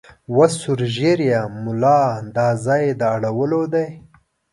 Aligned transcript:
وه 0.35 0.47
سور 0.59 0.79
ږیریه 0.95 1.41
مولا 1.63 1.99
دا 2.37 2.47
ځای 2.65 2.83
د 2.99 3.01
اړولو 3.15 3.61
دی 3.73 3.87